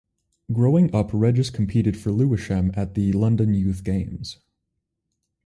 [0.51, 4.39] Growing up Regis competed for Lewisham at the London Youth Games.